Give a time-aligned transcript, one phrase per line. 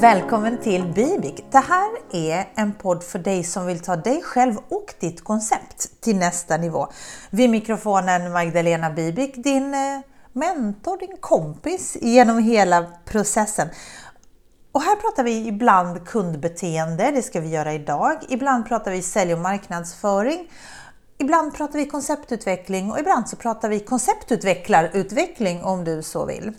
[0.00, 1.44] Välkommen till Bibik!
[1.50, 6.00] Det här är en podd för dig som vill ta dig själv och ditt koncept
[6.00, 6.88] till nästa nivå.
[7.30, 10.00] Vid mikrofonen Magdalena Bibik, din eh,
[10.32, 13.68] mentor, din kompis genom hela processen.
[14.72, 18.18] Och här pratar vi ibland kundbeteende, det ska vi göra idag.
[18.28, 20.50] Ibland pratar vi sälj och marknadsföring.
[21.18, 26.52] Ibland pratar vi konceptutveckling och ibland så pratar vi konceptutvecklarutveckling om du så vill.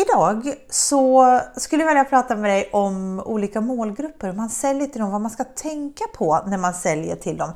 [0.00, 5.00] Idag så skulle jag vilja prata med dig om olika målgrupper, Hur man säljer till
[5.00, 7.52] dem, vad man ska tänka på när man säljer till dem.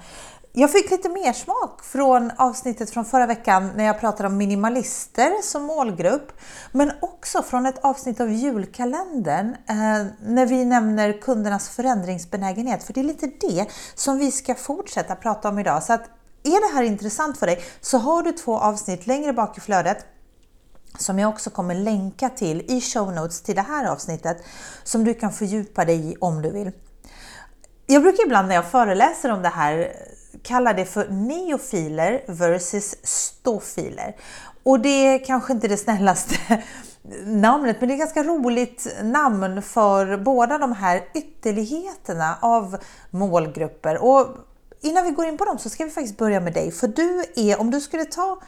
[0.52, 5.42] Jag fick lite mer smak från avsnittet från förra veckan när jag pratade om minimalister
[5.42, 6.32] som målgrupp,
[6.72, 13.00] men också från ett avsnitt av julkalendern eh, när vi nämner kundernas förändringsbenägenhet, för det
[13.00, 15.82] är lite det som vi ska fortsätta prata om idag.
[15.82, 16.02] Så att
[16.42, 20.06] är det här intressant för dig så har du två avsnitt längre bak i flödet
[20.98, 24.44] som jag också kommer länka till i show notes till det här avsnittet
[24.84, 26.72] som du kan fördjupa dig i om du vill.
[27.86, 29.92] Jag brukar ibland när jag föreläser om det här
[30.42, 34.16] kalla det för neofiler versus stofiler.
[34.62, 36.34] Och det är kanske inte det snällaste
[37.24, 42.76] namnet, men det är ett ganska roligt namn för båda de här ytterligheterna av
[43.10, 44.02] målgrupper.
[44.02, 44.26] Och
[44.80, 47.24] innan vi går in på dem så ska vi faktiskt börja med dig, för du
[47.36, 48.40] är, om du skulle ta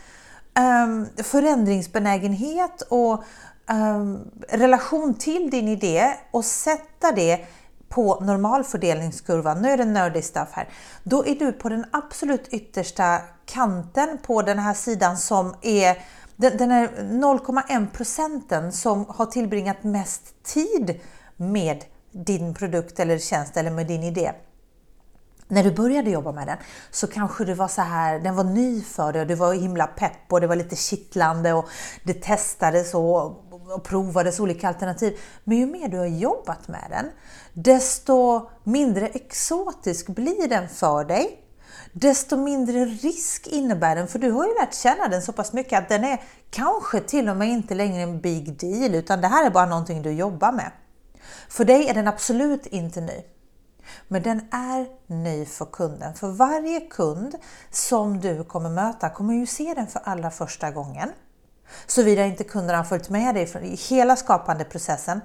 [0.59, 3.25] um, förändringsbenägenhet och
[3.71, 7.47] um, relation till din idé och sätta det
[7.89, 10.69] på normalfördelningskurvan, nu är det nördig stuff här,
[11.03, 15.99] då är du på den absolut yttersta kanten på den här sidan som är
[16.37, 21.01] den, är 0,1 procenten som har tillbringat mest tid
[21.37, 24.33] med din produkt eller tjänst eller med din idé
[25.49, 26.57] när du började jobba med den
[26.91, 29.87] så kanske det var så här, den var ny för dig och du var himla
[29.87, 31.69] pepp och det var lite kittlande och
[32.05, 33.27] det testades och,
[33.75, 35.19] och provades olika alternativ.
[35.45, 37.11] Men ju mer du har jobbat med den,
[37.53, 41.41] desto mindre exotisk blir den för dig.
[41.93, 45.79] Desto mindre risk innebär den, för du har ju lärt känna den så pass mycket
[45.79, 49.47] att den är kanske till och med inte längre en big deal, utan det här
[49.47, 50.71] är bara någonting du jobbar med.
[51.49, 53.23] För dig är den absolut inte ny.
[54.09, 56.15] Men den är ny för kunden.
[56.15, 57.35] För varje kund
[57.71, 61.09] som du kommer möta kommer ju se den för allra första gången.
[61.87, 65.21] Såvida inte kunden har följt med dig i hela skapandeprocessen.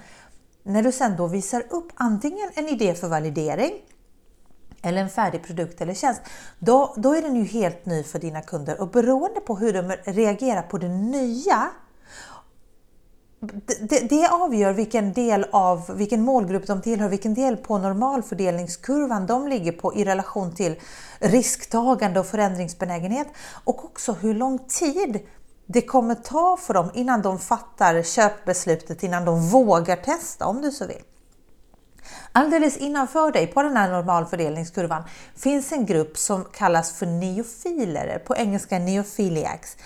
[0.63, 3.71] När du sen då visar upp antingen en idé för validering
[4.81, 6.21] eller en färdig produkt eller tjänst,
[6.59, 9.95] då, då är den ju helt ny för dina kunder och beroende på hur de
[10.03, 11.69] reagerar på det nya
[13.39, 19.47] det, det, avgör vilken del av vilken målgrupp de tillhör, vilken del på normalfördelningskurvan de
[19.47, 20.75] ligger på i relation till
[21.19, 23.27] risktagande och förändringsbenägenhet
[23.63, 25.19] och också hur lång tid
[25.65, 30.71] det kommer ta för dem innan de fattar köpbeslutet, innan de vågar testa om du
[30.71, 31.03] så vill.
[32.31, 35.03] Alldeles innanför dig på den här normalfördelningskurvan
[35.35, 39.77] finns en grupp som kallas för neofiler, på engelska neophiliacs.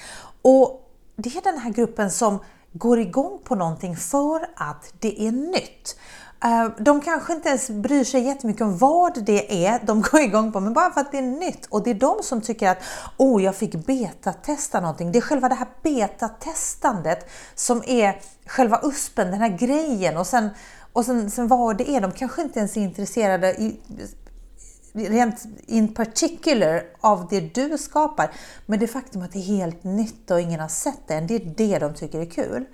[0.42, 2.40] Och det är den här gruppen som
[2.74, 5.96] går igång på någonting för att det är nytt.
[6.44, 10.52] Eh, de kanske inte ens bryr sig jättemycket om vad det är de går igång
[10.52, 11.66] på, men bara för att det är nytt.
[11.66, 12.84] Och det är de som tycker att
[13.18, 15.12] oh, jag fick betatesta någonting.
[15.12, 20.18] Det är själva det här betatestandet som är själva USPen, den här grejen.
[20.18, 20.50] Och sen,
[20.94, 23.80] och sen, sen vad det är, de kanske inte ens är intresserade i,
[24.94, 28.32] rent in particular av det du skapar.
[28.66, 31.36] Men det faktum att det är helt nytt och ingen har sett det än, det
[31.36, 32.66] är det de tycker är kul.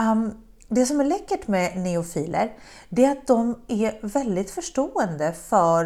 [0.00, 0.34] Um,
[0.68, 2.52] det som är läckert med neofiler,
[2.88, 5.84] det är att de är väldigt förstående för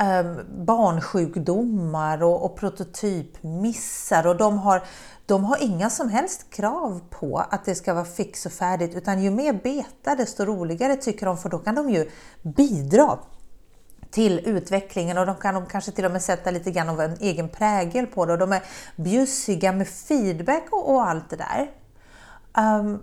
[0.00, 4.82] um, barnsjukdomar och, och prototypmissar och de har,
[5.26, 9.22] de har inga som helst krav på att det ska vara fix och färdigt utan
[9.22, 12.10] ju mer beta desto roligare tycker de för då kan de ju
[12.42, 13.18] bidra
[14.10, 17.16] till utvecklingen och de kan de kanske till och med sätta lite grann av en
[17.20, 18.62] egen prägel på det och de är
[18.96, 21.70] bjussiga med feedback och, och allt det där.
[22.80, 23.02] Um,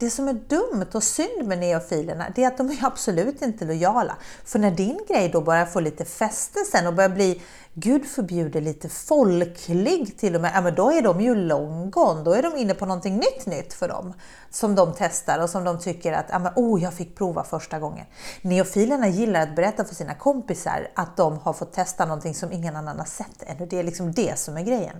[0.00, 3.64] det som är dumt och synd med neofilerna det är att de är absolut inte
[3.64, 4.16] lojala.
[4.44, 7.42] För när din grej då börjar få lite fäste sen och börjar bli,
[7.74, 12.22] gud förbjuder, lite folklig till och med, ja, men då är de ju long gone.
[12.22, 14.14] Då är de inne på någonting nytt nytt för dem
[14.50, 17.78] som de testar och som de tycker att, ja, men, oh, jag fick prova första
[17.78, 18.06] gången.
[18.42, 22.76] Neofilerna gillar att berätta för sina kompisar att de har fått testa någonting som ingen
[22.76, 24.96] annan har sett ännu, Det är liksom det som är grejen.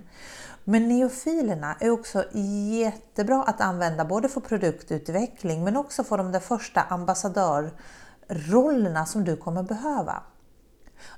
[0.64, 6.40] Men neofilerna är också jättebra att använda både för produktutveckling men också för de där
[6.40, 10.22] första ambassadörrollerna som du kommer behöva.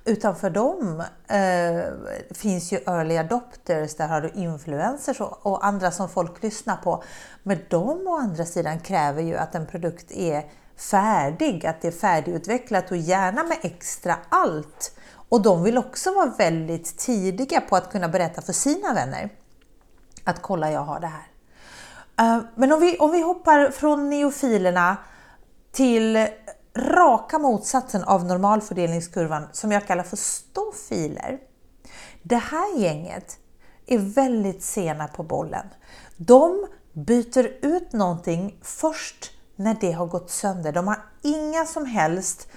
[0.04, 1.84] Utanför dem eh,
[2.30, 7.02] finns ju early adopters, där har du influencers och, och, andra som folk lyssnar på.
[7.42, 11.92] Men de å andra sidan kräver ju att en produkt är färdig, att det är
[11.92, 14.98] färdigutvecklat och gärna med extra allt.
[15.32, 19.30] Och de vill också vara väldigt tidiga på att kunna berätta för sina vänner
[20.24, 21.26] att kolla jag har det här.
[22.18, 24.96] Eh, men om vi, om vi hoppar från neofilerna
[25.70, 26.28] till
[26.76, 31.38] raka motsatsen av normalfördelningskurvan som jag kallar för stofiler.
[32.22, 33.38] Det här gänget
[33.86, 35.66] är väldigt sena på bollen.
[36.16, 40.72] De byter ut någonting först när det har gått sönder.
[40.72, 42.48] De har inga som helst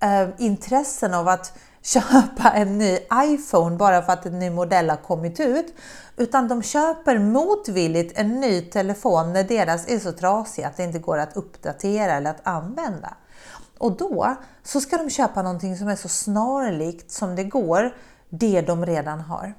[0.00, 1.52] eh, intressen av att
[1.82, 5.74] köpa en ny iPhone bara för att en ny modell har kommit ut.
[6.16, 10.98] Utan de köper motvilligt en ny telefon när deras är så trasig att det inte
[10.98, 13.16] går att uppdatera eller att använda.
[13.78, 17.94] Och då så ska de köpa någonting som är så snarlikt som det går
[18.28, 19.54] det de redan har.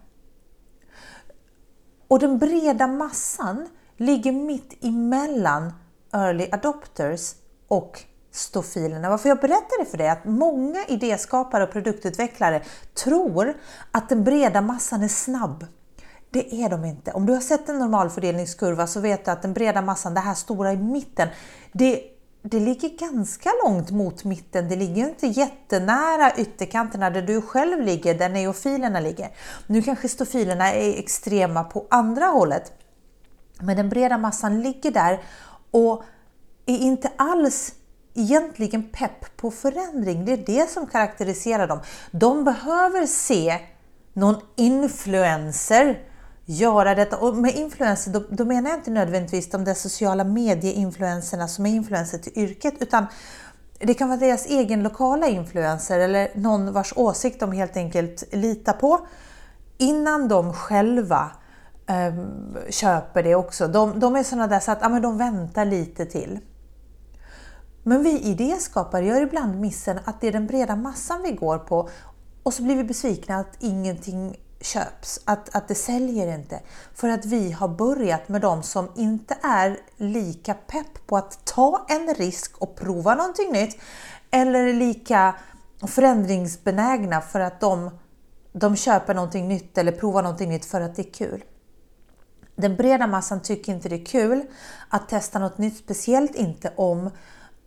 [2.07, 3.67] Och den breda massan
[3.97, 5.73] ligger mitt emellan
[6.13, 7.35] early adopters
[7.67, 8.03] och
[8.35, 9.09] stofilerna.
[9.09, 12.61] Varför jag berättar det för dig är att många idéskapare och produktutvecklare
[12.93, 13.53] tror
[13.91, 15.65] att den breda massan är snabb.
[16.29, 17.11] Det är de inte.
[17.11, 20.33] Om du har sett en normalfördelningskurva så vet du att den breda massan, det här
[20.33, 21.27] stora i mitten,
[21.71, 22.03] det,
[22.41, 24.69] det ligger ganska långt mot mitten.
[24.69, 29.29] Det ligger inte jättenära ytterkanterna där du själv ligger, där neofilerna ligger.
[29.67, 32.71] Nu kanske stofilerna är extrema på andra hållet.
[33.59, 35.23] Men den breda massan ligger där
[35.71, 36.03] och
[36.65, 37.73] är inte alls
[38.13, 40.25] egentligen pepp på förändring.
[40.25, 41.79] Det är det som karaktäriserar dem.
[42.11, 43.59] De behöver se
[44.13, 45.99] någon influencer
[46.45, 47.17] göra detta.
[47.17, 51.69] Och med influencer, då, då menar jag inte nödvändigtvis de där sociala medieinfluenserna som är
[51.69, 53.05] influenser till yrket, utan
[53.79, 58.73] det kan vara deras egen lokala influencer eller någon vars åsikt de helt enkelt litar
[58.73, 59.07] på
[59.77, 61.31] innan de själva
[61.87, 62.13] eh,
[62.69, 63.67] köper det också.
[63.67, 66.39] De, de är sådana där så att ja, men de väntar lite till.
[67.83, 71.89] Men vi idéskapare gör ibland missen att det är den breda massan vi går på
[72.43, 76.59] och så blir vi besvikna att ingenting köps, att, att det säljer inte.
[76.93, 81.85] För att vi har börjat med de som inte är lika pepp på att ta
[81.89, 83.77] en risk och prova någonting nytt
[84.31, 85.35] eller lika
[85.87, 87.89] förändringsbenägna för att de,
[88.53, 91.43] de köper någonting nytt eller provar någonting nytt för att det är kul.
[92.55, 94.45] Den breda massan tycker inte det är kul
[94.89, 97.09] att testa något nytt, speciellt inte om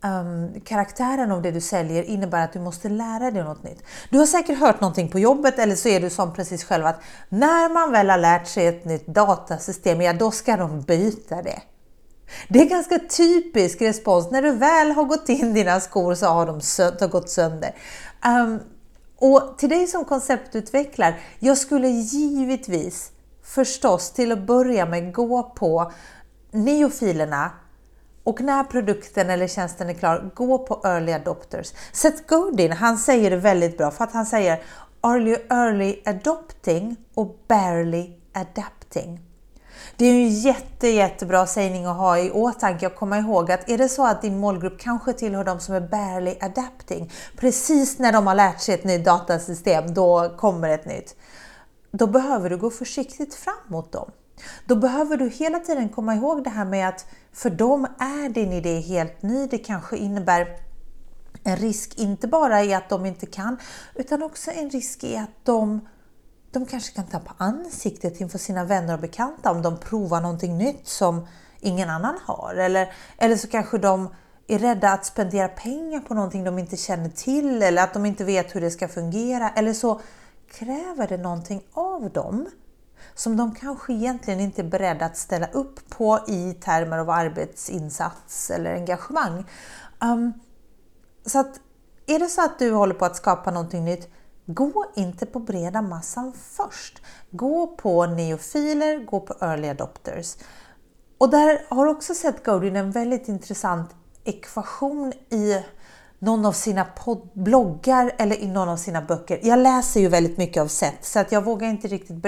[0.03, 3.83] um, karaktären av det du säljer innebär att du måste lära dig något nytt.
[4.09, 7.01] Du har säkert hört någonting på jobbet eller så är du som precis själv att
[7.29, 11.61] när man väl har lärt sig ett nytt datasystem, ja då ska de byta det.
[12.49, 14.31] Det är ganska typisk respons.
[14.31, 17.75] När du väl har gått in dina skor så har de sö gått sönder.
[18.25, 18.59] Um,
[19.17, 23.11] och till dig som konceptutvecklare, jag skulle givetvis
[23.43, 25.91] förstås till att börja med gå på
[26.51, 27.51] neofilerna
[28.27, 31.73] och när produkten eller tjänsten är klar, gå på early adopters.
[31.91, 34.63] Seth Godin, han säger det väldigt bra för att han säger
[35.03, 39.19] early, early adopting och barely adapting.
[39.97, 43.77] Det är en jätte, jättebra sägning att ha i åtanke och komma ihåg att är
[43.77, 48.27] det så att din målgrupp kanske tillhör de som är barely adapting, precis när de
[48.27, 51.15] har lärt sig ett nytt datasystem, då kommer ett nytt.
[51.91, 54.11] Då behöver du gå försiktigt fram mot dem.
[54.65, 58.53] Då behöver du hela tiden komma ihåg det här med att för dem är din
[58.53, 59.47] idé helt ny.
[59.47, 60.47] Det kanske innebär
[61.43, 63.57] en risk, inte bara i att de inte kan,
[63.95, 65.87] utan också en risk i att de,
[66.51, 70.87] de kanske kan tappa ansiktet inför sina vänner och bekanta om de provar någonting nytt
[70.87, 71.27] som
[71.59, 72.55] ingen annan har.
[72.55, 74.09] Eller, eller så kanske de
[74.47, 78.23] är rädda att spendera pengar på någonting de inte känner till eller att de inte
[78.23, 79.49] vet hur det ska fungera.
[79.49, 80.01] Eller så
[80.51, 82.45] kräver det någonting av dem
[83.17, 88.51] som de kanske egentligen inte är beredda att ställa upp på i termer av arbetsinsats
[88.51, 89.45] eller engagemang.
[90.01, 90.33] Um,
[91.25, 91.59] så att
[92.07, 94.09] är det så att du håller på att skapa någonting nytt,
[94.45, 97.01] gå inte på breda massan först.
[97.31, 100.35] Gå på neofiler, gå på early adopters.
[101.17, 105.63] Och där har också Seth Godin en väldigt intressant ekvation i
[106.19, 106.87] någon av sina
[107.33, 109.39] bloggar eller i någon av sina böcker.
[109.43, 112.25] Jag läser ju väldigt mycket av Seth så att jag vågar inte riktigt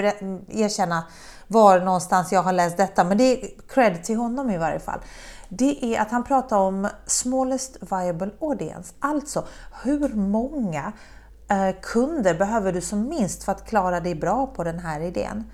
[0.48, 1.04] erkänna
[1.46, 5.00] var någonstans jag har läst detta, men det är cred till honom i varje fall.
[5.48, 9.46] Det är att han pratar om smallest viable audience, alltså
[9.82, 10.92] hur många
[11.48, 15.44] eh, kunder behöver du som minst för att klara dig bra på den här idén?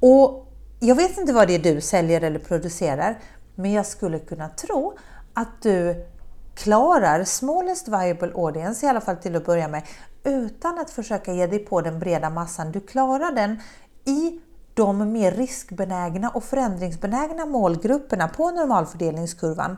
[0.00, 3.18] Och jag vet inte vad det är du säljer eller producerar,
[3.54, 4.98] men jag skulle kunna tro
[5.34, 6.06] att du
[6.54, 9.82] klarar smallest viable audience, i alla fall till att börja med,
[10.24, 12.72] utan att försöka ge dig på den breda massan.
[12.72, 13.60] Du klarar den
[14.04, 14.40] i
[14.74, 19.76] de mer riskbenägna och förändringsbenägna målgrupperna på normalfördelningskurvan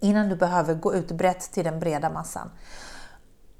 [0.00, 2.50] innan du behöver gå ut brett till den breda massan.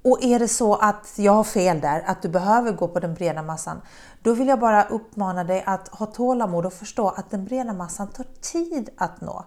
[0.03, 3.15] Och är det så att jag har fel där, att du behöver gå på den
[3.15, 3.81] breda massan,
[4.23, 8.09] då vill jag bara uppmana dig att ha tålamod och förstå att den breda massan
[8.09, 9.45] tar tid att nå.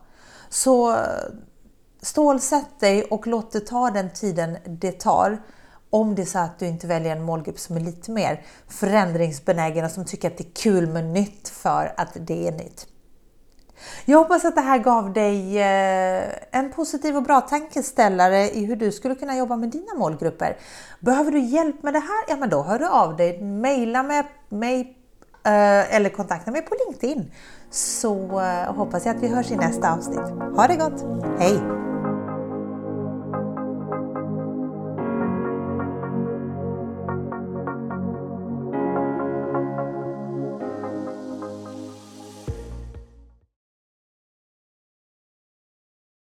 [0.49, 0.97] Så
[2.01, 5.37] stålsätt dig och låt det ta den tiden det tar
[5.91, 9.85] om det är så att du inte väljer en målgrupp som är lite mer förändringsbenägen
[9.85, 12.87] och som tycker att det är kul med nytt för att det är nytt.
[14.05, 18.75] Jag hoppas att det här gav dig eh, en positiv och bra tankeställare i hur
[18.75, 20.57] du skulle kunna jobba med dina målgrupper.
[20.99, 22.25] Behöver du hjälp med det här?
[22.29, 23.43] Ja, men då hör du av dig.
[23.43, 24.97] Maila med mig
[25.45, 27.31] eh, eller kontakta mig på LinkedIn
[27.69, 30.55] så eh, hoppas jag att vi hörs i nästa avsnitt.
[30.55, 31.05] Ha det gott!
[31.39, 31.90] Hej!